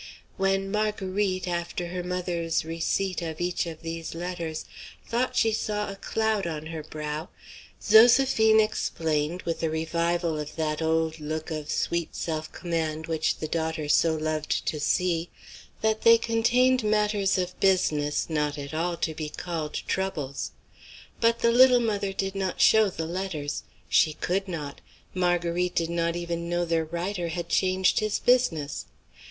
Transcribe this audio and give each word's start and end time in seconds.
When 0.35 0.71
Marguerite, 0.71 1.47
after 1.47 1.89
her 1.89 2.01
mother's 2.01 2.65
receipt 2.65 3.21
of 3.21 3.39
each 3.39 3.67
of 3.67 3.83
these 3.83 4.15
letters, 4.15 4.65
thought 5.07 5.35
she 5.35 5.51
saw 5.51 5.91
a 5.91 5.95
cloud 5.95 6.47
on 6.47 6.65
her 6.73 6.81
brow, 6.81 7.29
Zoséphine 7.79 8.59
explained, 8.59 9.43
with 9.43 9.61
a 9.61 9.69
revival 9.69 10.39
of 10.39 10.55
that 10.55 10.81
old 10.81 11.19
look 11.19 11.51
of 11.51 11.69
sweet 11.69 12.15
self 12.15 12.51
command 12.51 13.05
which 13.05 13.35
the 13.37 13.47
daughter 13.47 13.87
so 13.87 14.15
loved 14.15 14.65
to 14.65 14.79
see, 14.79 15.29
that 15.81 16.01
they 16.01 16.17
contained 16.17 16.83
matters 16.83 17.37
of 17.37 17.59
business 17.59 18.27
not 18.27 18.57
at 18.57 18.73
all 18.73 18.97
to 18.97 19.13
be 19.13 19.29
called 19.29 19.75
troubles. 19.87 20.49
But 21.19 21.41
the 21.41 21.51
little 21.51 21.79
mother 21.79 22.11
did 22.11 22.33
not 22.33 22.59
show 22.59 22.89
the 22.89 23.05
letters. 23.05 23.61
She 23.87 24.13
could 24.13 24.47
not; 24.47 24.81
Marguerite 25.13 25.75
did 25.75 25.91
not 25.91 26.15
even 26.15 26.49
know 26.49 26.65
their 26.65 26.85
writer 26.85 27.27
had 27.27 27.49
changed 27.49 27.99
his 27.99 28.17
business. 28.17 28.85